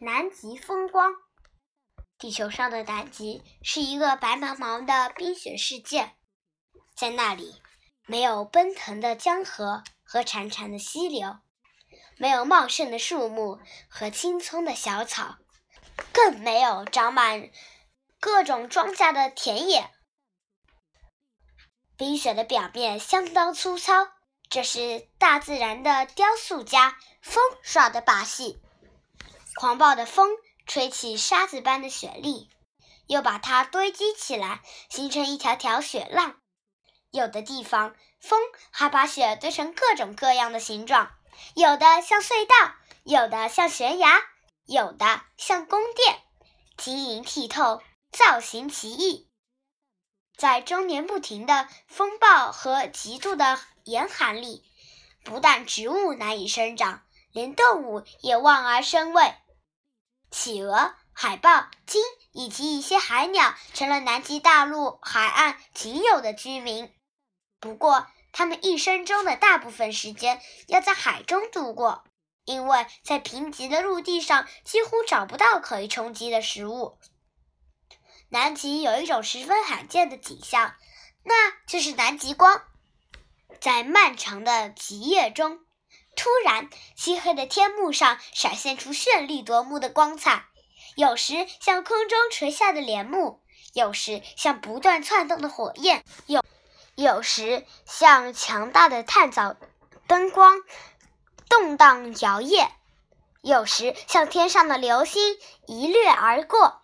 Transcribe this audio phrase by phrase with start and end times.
[0.00, 1.12] 南极风光。
[2.18, 6.12] 地球上的南极是一个白茫茫的冰雪世界，
[6.94, 7.60] 在那里，
[8.06, 11.38] 没有奔腾的江河和潺潺的溪流，
[12.16, 13.58] 没有茂盛的树木
[13.88, 15.38] 和青葱的小草，
[16.12, 17.50] 更没有长满
[18.20, 19.90] 各种庄稼的田野。
[21.96, 24.06] 冰雪的表面相当粗糙，
[24.48, 28.60] 这是大自然的雕塑家风耍的把戏。
[29.58, 30.36] 狂暴的风
[30.68, 32.48] 吹起沙子般的雪粒，
[33.08, 36.36] 又把它堆积起来，形成一条条雪浪。
[37.10, 38.40] 有的地方，风
[38.70, 41.10] 还把雪堆成各种各样的形状，
[41.56, 44.22] 有的像隧道，有的像悬崖，
[44.64, 46.20] 有的像宫殿，
[46.76, 47.82] 晶莹剔透，
[48.12, 49.28] 造型奇异。
[50.36, 54.62] 在终年不停的风暴和极度的严寒里，
[55.24, 57.02] 不但植物难以生长，
[57.32, 59.34] 连动物也望而生畏。
[60.30, 66.92] 企鹅、海豹、鲸以及一些海鸟成了南极大陆海岸仅有的居民。
[67.60, 72.04] 不过，它们一生中的大部分时间要在海中度过，
[72.44, 76.98] 因为在贫瘠的陆地上几乎找不到可以充饥的食物。
[78.28, 80.76] 南极有一种十分罕见的景象，
[81.24, 82.62] 那就是南极光。
[83.60, 85.60] 在漫长的极夜中。
[86.18, 90.46] 突然，漆黑的天幕上闪现出绚丽夺目的光彩，
[90.96, 93.40] 有时像空中垂下的帘幕，
[93.72, 96.42] 有时像不断窜动的火焰，有
[96.96, 99.54] 有时像强大的探照
[100.08, 100.56] 灯光，
[101.48, 102.68] 动荡摇曳，
[103.40, 106.82] 有时像天上的流星一掠而过。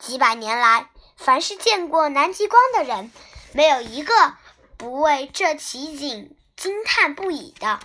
[0.00, 3.12] 几百年来，凡是见过南极光的人，
[3.52, 4.34] 没有一个
[4.76, 7.78] 不为这奇景惊叹不已的。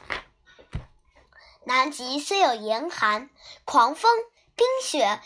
[1.75, 3.31] 南极虽有严寒、
[3.65, 4.11] 狂风、
[4.55, 5.19] 冰雪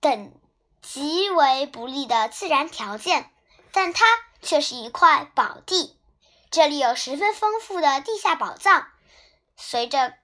[0.00, 0.32] 等
[0.80, 3.30] 极为不利的自然条件，
[3.70, 4.06] 但它
[4.40, 5.98] 却是一块宝地。
[6.50, 8.86] 这里有十分丰富的地下宝藏。
[9.58, 10.14] 随着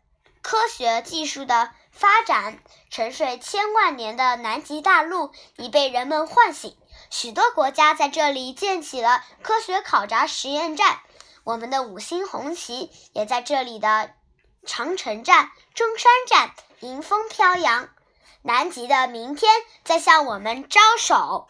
[0.40, 2.58] 科学技术的发展，
[2.88, 6.74] 沉睡千万年的南极大陆已被人们唤醒。
[7.10, 11.00] 许多国家在这里建起了科学考察实验站。
[11.44, 14.14] 我们的五星红旗也在这里的。
[14.66, 17.88] 长城站、中山站迎风飘扬，
[18.42, 19.50] 南极的明天
[19.84, 21.48] 在向我们招手。